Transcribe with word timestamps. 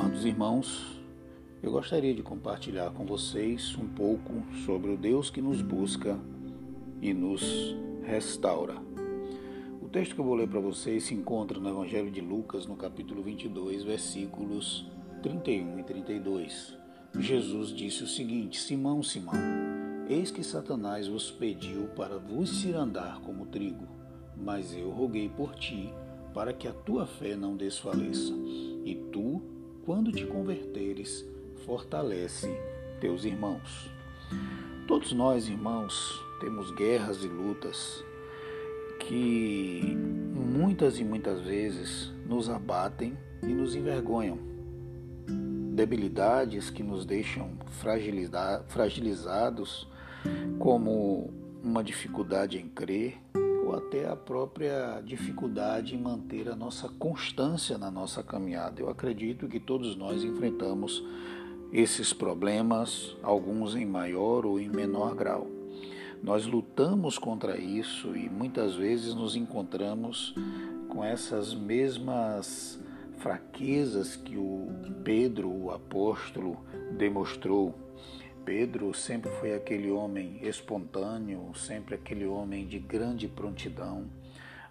Amados 0.00 0.24
irmãos, 0.24 0.96
eu 1.60 1.72
gostaria 1.72 2.14
de 2.14 2.22
compartilhar 2.22 2.88
com 2.92 3.04
vocês 3.04 3.76
um 3.76 3.88
pouco 3.88 4.44
sobre 4.64 4.92
o 4.92 4.96
Deus 4.96 5.28
que 5.28 5.42
nos 5.42 5.60
busca 5.60 6.16
e 7.02 7.12
nos 7.12 7.74
restaura. 8.04 8.76
O 9.82 9.88
texto 9.88 10.14
que 10.14 10.20
eu 10.20 10.24
vou 10.24 10.36
ler 10.36 10.46
para 10.46 10.60
vocês 10.60 11.02
se 11.02 11.14
encontra 11.14 11.58
no 11.58 11.68
Evangelho 11.68 12.12
de 12.12 12.20
Lucas, 12.20 12.64
no 12.64 12.76
capítulo 12.76 13.24
22, 13.24 13.82
versículos 13.82 14.86
31 15.20 15.80
e 15.80 15.82
32. 15.82 16.76
Jesus 17.18 17.70
disse 17.70 18.04
o 18.04 18.08
seguinte: 18.08 18.60
Simão, 18.60 19.02
Simão, 19.02 19.34
eis 20.08 20.30
que 20.30 20.44
Satanás 20.44 21.08
vos 21.08 21.28
pediu 21.28 21.88
para 21.96 22.18
vos 22.18 22.60
cirandar 22.60 23.20
como 23.22 23.46
trigo, 23.46 23.88
mas 24.36 24.72
eu 24.72 24.90
roguei 24.90 25.28
por 25.28 25.56
ti 25.56 25.92
para 26.32 26.52
que 26.52 26.68
a 26.68 26.72
tua 26.72 27.04
fé 27.04 27.34
não 27.34 27.56
desfaleça. 27.56 28.32
E 28.84 28.94
tu, 29.12 29.57
quando 29.88 30.12
te 30.12 30.26
converteres, 30.26 31.24
fortalece 31.64 32.46
teus 33.00 33.24
irmãos. 33.24 33.90
Todos 34.86 35.12
nós, 35.12 35.48
irmãos, 35.48 36.22
temos 36.40 36.70
guerras 36.72 37.24
e 37.24 37.26
lutas 37.26 38.04
que 39.00 39.96
muitas 40.34 40.98
e 40.98 41.04
muitas 41.04 41.40
vezes 41.40 42.12
nos 42.26 42.50
abatem 42.50 43.16
e 43.42 43.46
nos 43.46 43.74
envergonham. 43.74 44.38
Debilidades 45.72 46.68
que 46.68 46.82
nos 46.82 47.06
deixam 47.06 47.52
fragilizados, 48.68 49.88
como 50.58 51.32
uma 51.64 51.82
dificuldade 51.82 52.58
em 52.58 52.68
crer, 52.68 53.16
ou 53.68 53.76
até 53.76 54.08
a 54.08 54.16
própria 54.16 55.02
dificuldade 55.04 55.94
em 55.94 55.98
manter 55.98 56.48
a 56.48 56.56
nossa 56.56 56.88
constância 56.88 57.76
na 57.76 57.90
nossa 57.90 58.22
caminhada. 58.22 58.80
Eu 58.80 58.88
acredito 58.88 59.46
que 59.46 59.60
todos 59.60 59.94
nós 59.94 60.24
enfrentamos 60.24 61.04
esses 61.70 62.14
problemas, 62.14 63.14
alguns 63.22 63.76
em 63.76 63.84
maior 63.84 64.46
ou 64.46 64.58
em 64.58 64.70
menor 64.70 65.14
grau. 65.14 65.46
Nós 66.22 66.46
lutamos 66.46 67.18
contra 67.18 67.58
isso 67.58 68.16
e 68.16 68.28
muitas 68.30 68.74
vezes 68.74 69.14
nos 69.14 69.36
encontramos 69.36 70.34
com 70.88 71.04
essas 71.04 71.54
mesmas 71.54 72.82
fraquezas 73.18 74.16
que 74.16 74.38
o 74.38 74.68
Pedro, 75.04 75.50
o 75.50 75.70
apóstolo, 75.70 76.56
demonstrou 76.96 77.74
Pedro 78.48 78.94
sempre 78.94 79.30
foi 79.32 79.52
aquele 79.52 79.90
homem 79.90 80.38
espontâneo, 80.40 81.54
sempre 81.54 81.94
aquele 81.94 82.24
homem 82.24 82.66
de 82.66 82.78
grande 82.78 83.28
prontidão, 83.28 84.06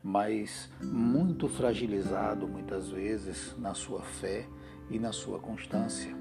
mas 0.04 0.68
muito 0.82 1.48
fragilizado 1.48 2.48
muitas 2.48 2.90
vezes 2.90 3.56
na 3.56 3.76
sua 3.76 4.02
fé 4.02 4.48
e 4.90 4.98
na 4.98 5.12
sua 5.12 5.38
constância. 5.38 6.12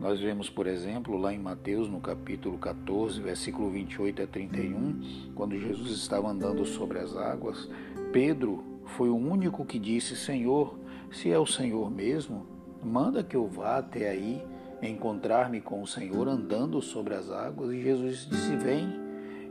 Nós 0.00 0.18
vemos, 0.18 0.48
por 0.48 0.66
exemplo, 0.66 1.18
lá 1.18 1.30
em 1.30 1.38
Mateus, 1.38 1.90
no 1.90 2.00
capítulo 2.00 2.56
14, 2.56 3.20
versículo 3.20 3.70
28 3.70 4.22
a 4.22 4.26
31, 4.26 5.32
quando 5.34 5.60
Jesus 5.60 5.90
estava 5.90 6.30
andando 6.30 6.64
sobre 6.64 7.00
as 7.00 7.14
águas, 7.14 7.68
Pedro 8.14 8.64
foi 8.96 9.10
o 9.10 9.16
único 9.16 9.66
que 9.66 9.78
disse: 9.78 10.16
Senhor, 10.16 10.78
se 11.12 11.30
é 11.30 11.38
o 11.38 11.44
Senhor 11.44 11.90
mesmo, 11.90 12.46
manda 12.82 13.22
que 13.22 13.36
eu 13.36 13.46
vá 13.46 13.76
até 13.76 14.08
aí 14.08 14.53
encontrar-me 14.82 15.60
com 15.60 15.82
o 15.82 15.86
Senhor 15.86 16.28
andando 16.28 16.80
sobre 16.82 17.14
as 17.14 17.30
águas, 17.30 17.72
e 17.72 17.82
Jesus 17.82 18.26
disse: 18.28 18.56
Vem. 18.56 19.04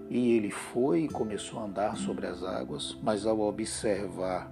E 0.10 0.34
ele 0.34 0.52
foi 0.52 1.06
e 1.06 1.10
começou 1.10 1.60
a 1.60 1.64
andar 1.64 1.98
sobre 1.98 2.28
as 2.28 2.44
águas, 2.44 2.96
mas 3.02 3.26
ao 3.26 3.40
observar 3.40 4.52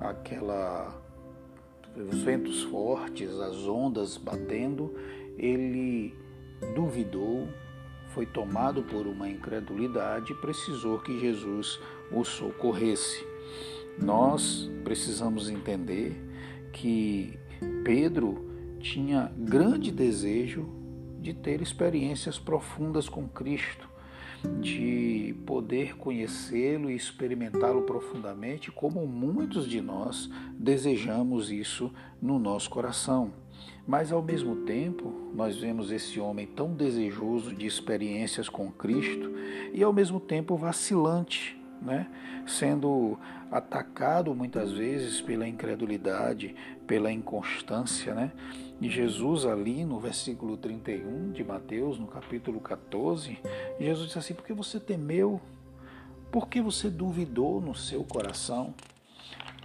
aquela 0.00 1.00
os 1.96 2.22
ventos 2.22 2.62
fortes, 2.64 3.30
as 3.38 3.68
ondas 3.68 4.16
batendo, 4.16 4.92
ele 5.38 6.14
duvidou, 6.74 7.48
foi 8.08 8.26
tomado 8.26 8.82
por 8.82 9.06
uma 9.06 9.28
incredulidade 9.28 10.32
e 10.32 10.36
precisou 10.36 10.98
que 10.98 11.20
Jesus 11.20 11.80
o 12.10 12.24
socorresse. 12.24 13.24
Nós 13.98 14.68
precisamos 14.82 15.48
entender 15.48 16.20
que 16.72 17.38
Pedro 17.84 18.53
tinha 18.84 19.32
grande 19.34 19.90
desejo 19.90 20.68
de 21.18 21.32
ter 21.32 21.62
experiências 21.62 22.38
profundas 22.38 23.08
com 23.08 23.26
Cristo, 23.26 23.88
de 24.60 25.34
poder 25.46 25.96
conhecê-lo 25.96 26.90
e 26.90 26.94
experimentá-lo 26.94 27.82
profundamente, 27.82 28.70
como 28.70 29.06
muitos 29.06 29.66
de 29.66 29.80
nós 29.80 30.28
desejamos 30.52 31.50
isso 31.50 31.90
no 32.20 32.38
nosso 32.38 32.68
coração. 32.68 33.32
Mas 33.86 34.12
ao 34.12 34.22
mesmo 34.22 34.56
tempo, 34.66 35.30
nós 35.34 35.56
vemos 35.56 35.90
esse 35.90 36.20
homem 36.20 36.46
tão 36.46 36.74
desejoso 36.74 37.54
de 37.54 37.64
experiências 37.64 38.50
com 38.50 38.70
Cristo 38.70 39.32
e 39.72 39.82
ao 39.82 39.94
mesmo 39.94 40.20
tempo 40.20 40.58
vacilante 40.58 41.58
né? 41.84 42.08
sendo 42.46 43.18
atacado 43.50 44.34
muitas 44.34 44.72
vezes 44.72 45.20
pela 45.20 45.46
incredulidade, 45.46 46.54
pela 46.86 47.12
inconstância. 47.12 48.14
Né? 48.14 48.32
E 48.80 48.88
Jesus, 48.88 49.44
ali 49.44 49.84
no 49.84 50.00
versículo 50.00 50.56
31 50.56 51.32
de 51.32 51.44
Mateus, 51.44 51.98
no 51.98 52.06
capítulo 52.06 52.60
14, 52.60 53.38
Jesus 53.78 54.06
disse 54.06 54.18
assim: 54.18 54.34
Por 54.34 54.44
que 54.44 54.52
você 54.52 54.80
temeu? 54.80 55.40
Por 56.32 56.48
que 56.48 56.60
você 56.60 56.90
duvidou 56.90 57.60
no 57.60 57.74
seu 57.74 58.02
coração? 58.02 58.74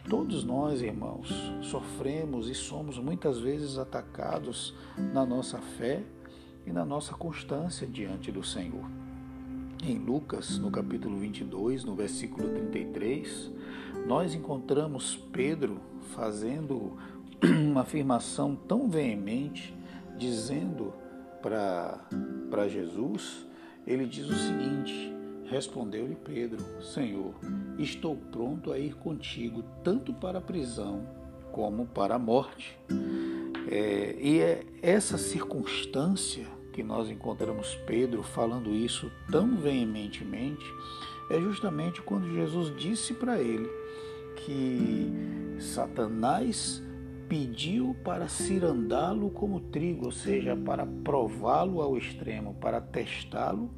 Todos 0.07 0.43
nós, 0.43 0.81
irmãos, 0.81 1.29
sofremos 1.61 2.49
e 2.49 2.55
somos 2.55 2.97
muitas 2.97 3.39
vezes 3.39 3.77
atacados 3.77 4.73
na 4.97 5.25
nossa 5.25 5.59
fé 5.59 6.03
e 6.65 6.71
na 6.71 6.85
nossa 6.85 7.13
constância 7.13 7.87
diante 7.87 8.31
do 8.31 8.43
Senhor. 8.43 9.08
Em 9.81 9.97
Lucas, 9.97 10.57
no 10.57 10.69
capítulo 10.69 11.17
22, 11.17 11.85
no 11.85 11.95
versículo 11.95 12.49
33, 12.49 13.49
nós 14.05 14.33
encontramos 14.33 15.15
Pedro 15.31 15.79
fazendo 16.13 16.97
uma 17.41 17.81
afirmação 17.81 18.55
tão 18.55 18.89
veemente, 18.89 19.73
dizendo 20.17 20.93
para 21.41 22.67
Jesus, 22.67 23.47
ele 23.87 24.05
diz 24.05 24.29
o 24.29 24.35
seguinte: 24.35 25.13
Respondeu-lhe 25.45 26.15
Pedro: 26.15 26.63
Senhor, 26.81 27.33
estou 27.77 28.17
pronto 28.17 28.73
a 28.73 28.77
ir 28.77 28.95
contigo, 28.95 29.63
tanto 29.81 30.13
para 30.13 30.39
a 30.39 30.41
prisão 30.41 31.07
como 31.53 31.85
para 31.85 32.15
a 32.15 32.19
morte. 32.19 32.77
É, 33.71 34.15
e 34.19 34.41
é 34.41 34.65
essa 34.81 35.17
circunstância 35.17 36.58
que 36.71 36.83
nós 36.83 37.09
encontramos 37.09 37.75
Pedro 37.85 38.23
falando 38.23 38.73
isso 38.73 39.11
tão 39.31 39.57
veementemente 39.57 40.65
é 41.29 41.39
justamente 41.39 42.01
quando 42.01 42.33
Jesus 42.33 42.75
disse 42.75 43.13
para 43.13 43.39
ele 43.39 43.69
que 44.35 45.59
Satanás 45.59 46.81
pediu 47.27 47.95
para 48.03 48.27
cirandá-lo 48.27 49.29
como 49.29 49.59
trigo, 49.59 50.05
ou 50.05 50.11
seja, 50.11 50.55
para 50.55 50.87
prová-lo 51.03 51.81
ao 51.81 51.95
extremo, 51.95 52.55
para 52.55 52.81
testá-lo, 52.81 53.69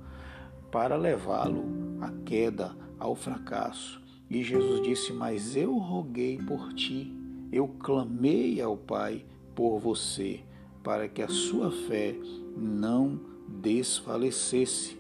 para 0.72 0.96
levá-lo 0.96 1.66
à 2.00 2.10
queda, 2.24 2.74
ao 2.98 3.14
fracasso. 3.14 4.02
E 4.30 4.42
Jesus 4.42 4.82
disse: 4.84 5.12
Mas 5.12 5.58
eu 5.58 5.78
roguei 5.78 6.38
por 6.38 6.72
ti, 6.74 7.14
eu 7.52 7.68
clamei 7.68 8.62
ao 8.62 8.78
Pai 8.78 9.26
por 9.54 9.78
você 9.80 10.40
para 10.84 11.08
que 11.08 11.22
a 11.22 11.28
sua 11.28 11.72
fé 11.72 12.16
não 12.56 13.20
desfalecesse. 13.48 14.98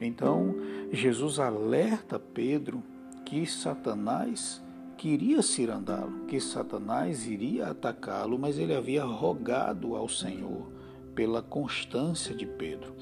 Então, 0.00 0.54
Jesus 0.92 1.38
alerta 1.38 2.18
Pedro 2.18 2.82
que 3.24 3.46
Satanás 3.46 4.62
queria 4.96 5.42
cirandá-lo, 5.42 6.26
que 6.26 6.40
Satanás 6.40 7.26
iria 7.26 7.68
atacá-lo, 7.68 8.38
mas 8.38 8.58
ele 8.58 8.74
havia 8.74 9.04
rogado 9.04 9.96
ao 9.96 10.08
Senhor 10.08 10.70
pela 11.14 11.42
constância 11.42 12.34
de 12.34 12.46
Pedro. 12.46 12.94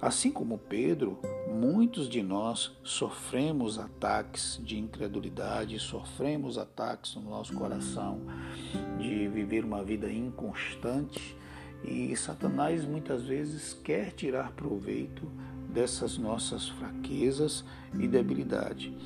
Assim 0.00 0.30
como 0.30 0.56
Pedro, 0.56 1.18
muitos 1.46 2.08
de 2.08 2.22
nós 2.22 2.74
sofremos 2.82 3.78
ataques 3.78 4.58
de 4.64 4.78
incredulidade, 4.78 5.78
sofremos 5.78 6.56
ataques 6.56 7.14
no 7.16 7.22
nosso 7.22 7.52
coração 7.52 8.20
de 8.98 9.28
viver 9.28 9.62
uma 9.62 9.84
vida 9.84 10.10
inconstante 10.10 11.36
e 11.84 12.14
Satanás 12.16 12.84
muitas 12.84 13.24
vezes 13.24 13.72
quer 13.72 14.12
tirar 14.12 14.52
proveito 14.52 15.26
dessas 15.68 16.18
nossas 16.18 16.68
fraquezas 16.68 17.64
e 17.98 18.06
debilidade. 18.06 18.96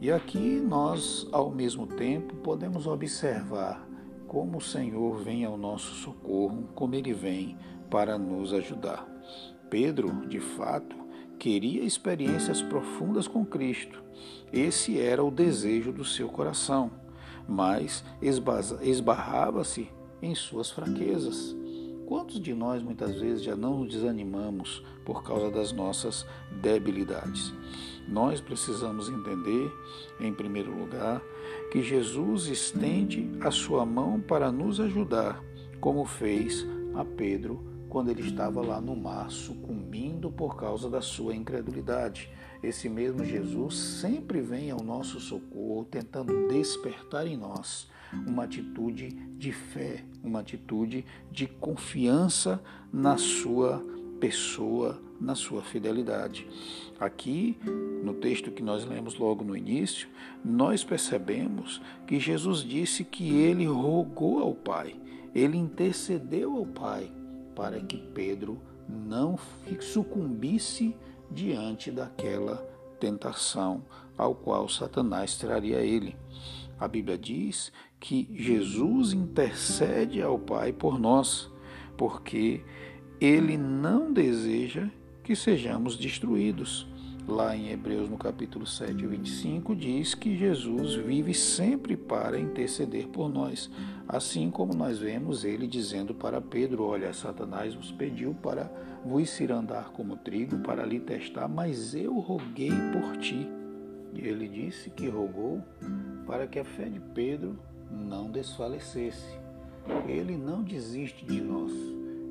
E 0.00 0.10
aqui 0.10 0.60
nós, 0.60 1.26
ao 1.30 1.50
mesmo 1.50 1.86
tempo, 1.86 2.34
podemos 2.36 2.86
observar 2.86 3.86
como 4.26 4.58
o 4.58 4.62
Senhor 4.62 5.18
vem 5.18 5.44
ao 5.44 5.56
nosso 5.58 5.94
socorro, 5.94 6.68
como 6.74 6.94
ele 6.94 7.12
vem 7.12 7.56
para 7.90 8.16
nos 8.16 8.52
ajudar. 8.52 9.06
Pedro, 9.68 10.26
de 10.26 10.40
fato, 10.40 10.96
queria 11.38 11.84
experiências 11.84 12.62
profundas 12.62 13.28
com 13.28 13.44
Cristo. 13.44 14.02
Esse 14.52 14.98
era 14.98 15.22
o 15.22 15.30
desejo 15.30 15.92
do 15.92 16.04
seu 16.04 16.28
coração, 16.28 16.90
mas 17.46 18.04
esbarrava-se 18.82 19.88
em 20.22 20.34
suas 20.34 20.70
fraquezas. 20.70 21.61
Quantos 22.12 22.38
de 22.38 22.52
nós 22.52 22.82
muitas 22.82 23.18
vezes 23.18 23.42
já 23.42 23.56
não 23.56 23.78
nos 23.78 23.94
desanimamos 23.94 24.84
por 25.02 25.22
causa 25.22 25.50
das 25.50 25.72
nossas 25.72 26.26
debilidades? 26.60 27.54
Nós 28.06 28.38
precisamos 28.38 29.08
entender, 29.08 29.72
em 30.20 30.30
primeiro 30.30 30.78
lugar, 30.78 31.22
que 31.70 31.82
Jesus 31.82 32.48
estende 32.48 33.30
a 33.40 33.50
sua 33.50 33.86
mão 33.86 34.20
para 34.20 34.52
nos 34.52 34.78
ajudar, 34.78 35.42
como 35.80 36.04
fez 36.04 36.66
a 36.94 37.02
Pedro 37.02 37.64
quando 37.88 38.10
ele 38.10 38.20
estava 38.20 38.60
lá 38.60 38.78
no 38.78 38.94
mar, 38.94 39.30
sucumbindo 39.30 40.30
por 40.30 40.54
causa 40.54 40.90
da 40.90 41.00
sua 41.00 41.34
incredulidade. 41.34 42.28
Esse 42.62 42.90
mesmo 42.90 43.24
Jesus 43.24 43.74
sempre 43.74 44.42
vem 44.42 44.70
ao 44.70 44.82
nosso 44.82 45.18
socorro, 45.18 45.86
tentando 45.90 46.46
despertar 46.46 47.26
em 47.26 47.38
nós 47.38 47.90
uma 48.26 48.44
atitude 48.44 49.10
de 49.38 49.52
fé, 49.52 50.04
uma 50.22 50.40
atitude 50.40 51.04
de 51.30 51.46
confiança 51.46 52.62
na 52.92 53.16
sua 53.16 53.82
pessoa, 54.20 55.02
na 55.20 55.34
sua 55.34 55.62
fidelidade. 55.62 56.46
Aqui, 57.00 57.58
no 58.04 58.14
texto 58.14 58.52
que 58.52 58.62
nós 58.62 58.84
lemos 58.84 59.18
logo 59.18 59.42
no 59.42 59.56
início, 59.56 60.08
nós 60.44 60.84
percebemos 60.84 61.80
que 62.06 62.20
Jesus 62.20 62.60
disse 62.60 63.04
que 63.04 63.34
ele 63.34 63.64
rogou 63.64 64.38
ao 64.40 64.54
Pai, 64.54 64.94
ele 65.34 65.56
intercedeu 65.56 66.56
ao 66.56 66.66
Pai 66.66 67.10
para 67.54 67.80
que 67.80 67.96
Pedro 67.96 68.60
não 68.88 69.38
sucumbisse 69.80 70.94
diante 71.30 71.90
daquela 71.90 72.56
tentação 73.00 73.82
ao 74.16 74.34
qual 74.34 74.68
Satanás 74.68 75.36
traria 75.36 75.80
ele. 75.80 76.16
A 76.78 76.86
Bíblia 76.86 77.18
diz 77.18 77.72
que 78.02 78.28
Jesus 78.34 79.12
intercede 79.12 80.20
ao 80.20 80.36
Pai 80.36 80.72
por 80.72 80.98
nós, 80.98 81.48
porque 81.96 82.60
ele 83.20 83.56
não 83.56 84.12
deseja 84.12 84.88
que 85.22 85.36
sejamos 85.36 85.96
destruídos. 85.96 86.90
Lá 87.28 87.56
em 87.56 87.70
Hebreus, 87.70 88.10
no 88.10 88.18
capítulo 88.18 88.66
7, 88.66 89.06
25, 89.06 89.76
diz 89.76 90.16
que 90.16 90.36
Jesus 90.36 90.96
vive 90.96 91.32
sempre 91.32 91.96
para 91.96 92.40
interceder 92.40 93.06
por 93.06 93.28
nós. 93.28 93.70
Assim 94.08 94.50
como 94.50 94.74
nós 94.74 94.98
vemos 94.98 95.44
ele 95.44 95.68
dizendo 95.68 96.12
para 96.12 96.40
Pedro: 96.40 96.82
Olha, 96.82 97.12
Satanás 97.12 97.72
vos 97.76 97.92
pediu 97.92 98.34
para 98.34 98.68
vos 99.04 99.38
ir 99.38 99.52
andar 99.52 99.92
como 99.92 100.16
trigo, 100.16 100.58
para 100.58 100.84
lhe 100.84 100.98
testar, 100.98 101.46
mas 101.46 101.94
eu 101.94 102.18
roguei 102.18 102.72
por 102.92 103.16
ti. 103.18 103.46
E 104.12 104.26
ele 104.26 104.48
disse 104.48 104.90
que 104.90 105.08
rogou 105.08 105.62
para 106.26 106.48
que 106.48 106.58
a 106.58 106.64
fé 106.64 106.86
de 106.86 106.98
Pedro 106.98 107.56
não 107.92 108.30
desfalecesse. 108.30 109.38
Ele 110.08 110.36
não 110.36 110.62
desiste 110.62 111.24
de 111.24 111.40
nós. 111.40 111.72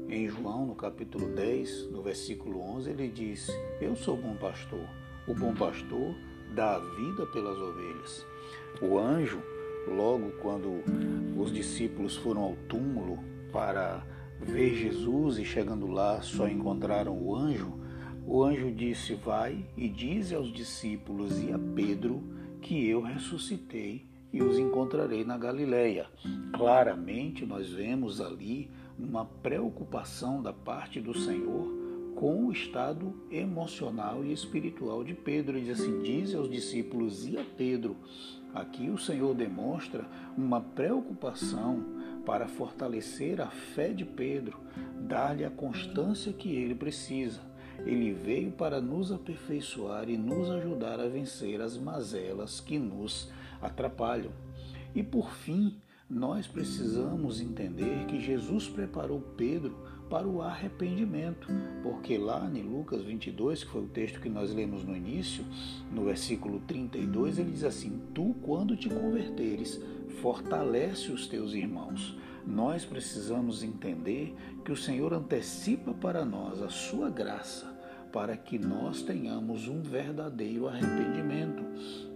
Em 0.09 0.27
João, 0.27 0.65
no 0.65 0.75
capítulo 0.75 1.27
10, 1.33 1.91
no 1.91 2.01
versículo 2.01 2.59
11, 2.59 2.89
ele 2.89 3.07
diz: 3.07 3.47
Eu 3.79 3.95
sou 3.95 4.17
bom 4.17 4.35
pastor. 4.35 4.85
O 5.27 5.33
bom 5.33 5.53
pastor 5.53 6.15
dá 6.53 6.75
a 6.75 6.79
vida 6.79 7.25
pelas 7.27 7.57
ovelhas. 7.57 8.25
O 8.81 8.97
anjo, 8.97 9.41
logo 9.87 10.31
quando 10.41 10.83
os 11.37 11.51
discípulos 11.53 12.15
foram 12.17 12.41
ao 12.41 12.55
túmulo 12.67 13.19
para 13.53 14.05
ver 14.41 14.75
Jesus 14.75 15.37
e 15.37 15.45
chegando 15.45 15.87
lá 15.87 16.21
só 16.21 16.47
encontraram 16.47 17.17
o 17.17 17.35
anjo, 17.35 17.79
o 18.25 18.43
anjo 18.43 18.71
disse: 18.71 19.13
Vai 19.15 19.65
e 19.77 19.87
dize 19.87 20.35
aos 20.35 20.51
discípulos 20.51 21.41
e 21.41 21.51
a 21.51 21.59
Pedro 21.59 22.21
que 22.61 22.87
eu 22.87 23.01
ressuscitei 23.01 24.10
e 24.33 24.41
os 24.41 24.57
encontrarei 24.57 25.23
na 25.23 25.37
Galileia. 25.37 26.07
Claramente 26.53 27.45
nós 27.45 27.69
vemos 27.69 28.21
ali 28.21 28.69
uma 28.97 29.25
preocupação 29.25 30.41
da 30.41 30.53
parte 30.53 30.99
do 30.99 31.17
Senhor 31.17 31.81
com 32.15 32.45
o 32.45 32.51
estado 32.51 33.13
emocional 33.31 34.23
e 34.23 34.31
espiritual 34.31 35.03
de 35.03 35.13
Pedro. 35.13 35.57
Ele 35.57 35.65
diz 35.65 35.79
assim: 35.79 36.01
diz 36.01 36.35
aos 36.35 36.49
discípulos 36.49 37.27
e 37.27 37.37
a 37.37 37.43
Pedro. 37.43 37.95
Aqui 38.53 38.89
o 38.89 38.97
Senhor 38.97 39.33
demonstra 39.33 40.05
uma 40.37 40.61
preocupação 40.61 41.83
para 42.25 42.47
fortalecer 42.47 43.41
a 43.41 43.47
fé 43.47 43.89
de 43.89 44.05
Pedro, 44.05 44.59
dar-lhe 44.99 45.45
a 45.45 45.49
constância 45.49 46.31
que 46.33 46.49
ele 46.53 46.75
precisa. 46.75 47.50
Ele 47.85 48.13
veio 48.13 48.51
para 48.51 48.79
nos 48.79 49.11
aperfeiçoar 49.11 50.09
e 50.09 50.17
nos 50.17 50.49
ajudar 50.49 50.99
a 50.99 51.07
vencer 51.07 51.61
as 51.61 51.77
mazelas 51.77 52.59
que 52.59 52.77
nos 52.77 53.31
atrapalham. 53.61 54.31
E 54.93 55.01
por 55.01 55.31
fim, 55.31 55.77
nós 56.09 56.45
precisamos 56.45 57.39
entender 57.39 58.05
que 58.05 58.19
Jesus 58.19 58.67
preparou 58.67 59.21
Pedro 59.37 59.75
para 60.09 60.27
o 60.27 60.41
arrependimento, 60.41 61.47
porque 61.81 62.17
lá 62.17 62.51
em 62.53 62.61
Lucas 62.61 63.01
22, 63.01 63.63
que 63.63 63.71
foi 63.71 63.83
o 63.83 63.87
texto 63.87 64.19
que 64.19 64.27
nós 64.27 64.53
lemos 64.53 64.83
no 64.83 64.93
início, 64.93 65.45
no 65.89 66.03
versículo 66.03 66.59
32, 66.67 67.39
ele 67.39 67.51
diz 67.51 67.63
assim: 67.63 68.01
Tu, 68.13 68.35
quando 68.41 68.75
te 68.75 68.89
converteres, 68.89 69.81
fortalece 70.21 71.13
os 71.13 71.27
teus 71.27 71.53
irmãos. 71.53 72.17
Nós 72.45 72.83
precisamos 72.83 73.63
entender 73.63 74.35
que 74.65 74.71
o 74.73 74.75
Senhor 74.75 75.13
antecipa 75.13 75.93
para 75.93 76.25
nós 76.25 76.61
a 76.61 76.67
sua 76.69 77.09
graça, 77.09 77.70
para 78.11 78.35
que 78.35 78.59
nós 78.59 79.01
tenhamos 79.01 79.67
um 79.67 79.81
verdadeiro 79.81 80.67
arrependimento. 80.67 81.63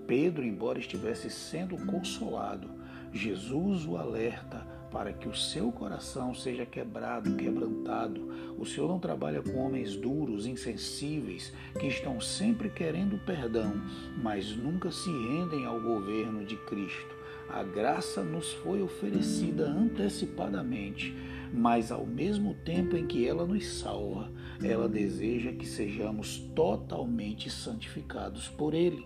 Pedro, 0.06 0.44
embora 0.44 0.78
estivesse 0.78 1.30
sendo 1.30 1.78
consolado, 1.86 2.70
Jesus 3.12 3.86
o 3.86 3.98
alerta 3.98 4.76
para 4.92 5.12
que 5.12 5.28
o 5.28 5.36
seu 5.36 5.72
coração 5.72 6.34
seja 6.34 6.66
quebrado, 6.66 7.36
quebrantado. 7.36 8.32
O 8.58 8.66
Senhor 8.66 8.88
não 8.88 9.00
trabalha 9.00 9.42
com 9.42 9.58
homens 9.58 9.96
duros, 9.96 10.46
insensíveis, 10.46 11.52
que 11.80 11.88
estão 11.88 12.22
sempre 12.22 12.70
querendo 12.70 13.18
perdão, 13.26 13.74
mas 14.22 14.56
nunca 14.56 14.92
se 14.92 15.10
rendem 15.10 15.66
ao 15.66 15.82
governo 15.82 16.46
de 16.46 16.56
Cristo. 16.56 17.16
A 17.50 17.62
graça 17.64 18.24
nos 18.24 18.54
foi 18.54 18.82
oferecida 18.82 19.66
antecipadamente 19.66 21.14
mas 21.54 21.92
ao 21.92 22.06
mesmo 22.06 22.54
tempo 22.54 22.96
em 22.96 23.06
que 23.06 23.28
ela 23.28 23.46
nos 23.46 23.80
salva, 23.80 24.32
ela 24.64 24.88
deseja 24.88 25.52
que 25.52 25.66
sejamos 25.66 26.38
totalmente 26.56 27.50
santificados 27.50 28.48
por 28.48 28.74
Ele. 28.74 29.06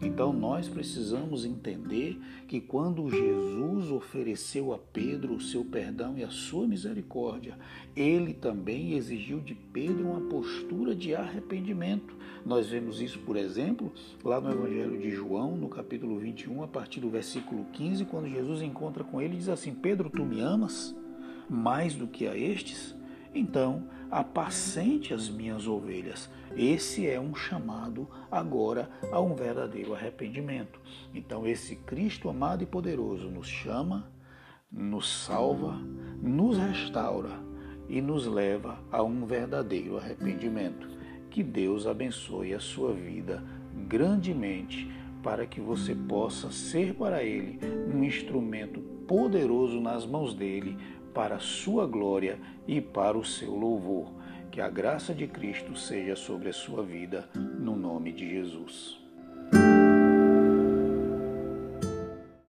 Então 0.00 0.32
nós 0.32 0.68
precisamos 0.68 1.44
entender 1.44 2.18
que 2.48 2.60
quando 2.60 3.10
Jesus 3.10 3.90
ofereceu 3.90 4.72
a 4.72 4.78
Pedro 4.78 5.34
o 5.34 5.40
seu 5.40 5.64
perdão 5.64 6.16
e 6.16 6.24
a 6.24 6.30
sua 6.30 6.66
misericórdia, 6.66 7.58
ele 7.94 8.32
também 8.32 8.94
exigiu 8.94 9.40
de 9.40 9.54
Pedro 9.54 10.08
uma 10.08 10.20
postura 10.22 10.94
de 10.94 11.14
arrependimento. 11.14 12.16
Nós 12.44 12.68
vemos 12.68 13.00
isso, 13.00 13.18
por 13.20 13.36
exemplo, 13.36 13.92
lá 14.24 14.40
no 14.40 14.50
Evangelho 14.50 14.98
de 14.98 15.10
João, 15.10 15.56
no 15.56 15.68
capítulo 15.68 16.18
21, 16.18 16.62
a 16.62 16.68
partir 16.68 17.00
do 17.00 17.10
versículo 17.10 17.66
15, 17.72 18.04
quando 18.06 18.28
Jesus 18.28 18.62
encontra 18.62 19.04
com 19.04 19.20
ele 19.20 19.34
e 19.34 19.38
diz 19.38 19.48
assim: 19.48 19.74
Pedro, 19.74 20.08
tu 20.08 20.24
me 20.24 20.40
amas? 20.40 20.96
Mais 21.50 21.94
do 21.94 22.06
que 22.06 22.28
a 22.28 22.36
estes? 22.36 22.94
Então, 23.34 23.88
apacente 24.08 25.12
as 25.12 25.28
minhas 25.28 25.66
ovelhas. 25.66 26.30
Esse 26.56 27.08
é 27.08 27.18
um 27.18 27.34
chamado 27.34 28.08
agora 28.30 28.88
a 29.12 29.20
um 29.20 29.34
verdadeiro 29.34 29.94
arrependimento. 29.94 30.80
Então, 31.12 31.46
esse 31.46 31.74
Cristo 31.74 32.28
amado 32.28 32.62
e 32.62 32.66
poderoso 32.66 33.28
nos 33.28 33.48
chama, 33.48 34.10
nos 34.70 35.08
salva, 35.24 35.74
nos 36.22 36.56
restaura 36.56 37.40
e 37.88 38.00
nos 38.00 38.26
leva 38.26 38.78
a 38.90 39.02
um 39.02 39.26
verdadeiro 39.26 39.96
arrependimento. 39.96 40.88
Que 41.30 41.42
Deus 41.42 41.86
abençoe 41.86 42.54
a 42.54 42.60
sua 42.60 42.92
vida 42.92 43.42
grandemente 43.88 44.90
para 45.22 45.46
que 45.46 45.60
você 45.60 45.94
possa 45.94 46.50
ser 46.50 46.94
para 46.94 47.22
Ele 47.22 47.58
um 47.92 48.02
instrumento 48.02 48.80
poderoso 49.06 49.80
nas 49.80 50.06
mãos 50.06 50.34
dele 50.34 50.76
para 51.14 51.36
a 51.36 51.40
sua 51.40 51.86
glória 51.86 52.38
e 52.66 52.80
para 52.80 53.16
o 53.16 53.24
seu 53.24 53.54
louvor. 53.54 54.12
Que 54.50 54.60
a 54.60 54.68
graça 54.68 55.14
de 55.14 55.26
Cristo 55.26 55.76
seja 55.76 56.16
sobre 56.16 56.48
a 56.48 56.52
sua 56.52 56.82
vida, 56.82 57.28
no 57.34 57.76
nome 57.76 58.12
de 58.12 58.28
Jesus. 58.28 58.99